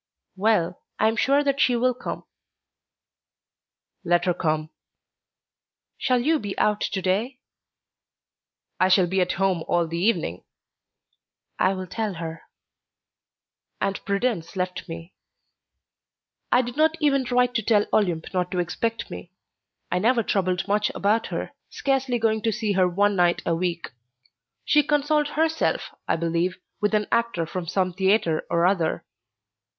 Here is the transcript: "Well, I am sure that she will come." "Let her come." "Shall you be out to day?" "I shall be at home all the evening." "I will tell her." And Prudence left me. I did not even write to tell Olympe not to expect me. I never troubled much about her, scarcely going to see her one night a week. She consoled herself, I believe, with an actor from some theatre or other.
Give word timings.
"Well, 0.35 0.81
I 0.97 1.07
am 1.09 1.15
sure 1.15 1.43
that 1.43 1.59
she 1.61 1.75
will 1.75 1.93
come." 1.93 2.23
"Let 4.03 4.25
her 4.25 4.33
come." 4.33 4.71
"Shall 5.99 6.19
you 6.21 6.39
be 6.39 6.57
out 6.57 6.81
to 6.81 7.01
day?" 7.03 7.37
"I 8.79 8.87
shall 8.87 9.05
be 9.05 9.21
at 9.21 9.33
home 9.33 9.63
all 9.67 9.85
the 9.85 9.99
evening." 9.99 10.43
"I 11.59 11.73
will 11.75 11.85
tell 11.85 12.15
her." 12.15 12.41
And 13.79 14.03
Prudence 14.03 14.55
left 14.55 14.89
me. 14.89 15.13
I 16.51 16.63
did 16.63 16.75
not 16.75 16.97
even 16.99 17.23
write 17.25 17.53
to 17.53 17.61
tell 17.61 17.85
Olympe 17.93 18.27
not 18.33 18.49
to 18.49 18.59
expect 18.59 19.11
me. 19.11 19.31
I 19.91 19.99
never 19.99 20.23
troubled 20.23 20.67
much 20.67 20.89
about 20.95 21.27
her, 21.27 21.51
scarcely 21.69 22.17
going 22.17 22.41
to 22.41 22.51
see 22.51 22.71
her 22.71 22.87
one 22.87 23.15
night 23.15 23.43
a 23.45 23.53
week. 23.53 23.91
She 24.65 24.81
consoled 24.81 25.27
herself, 25.27 25.93
I 26.07 26.15
believe, 26.15 26.57
with 26.79 26.95
an 26.95 27.05
actor 27.11 27.45
from 27.45 27.67
some 27.67 27.93
theatre 27.93 28.47
or 28.49 28.65
other. 28.65 29.05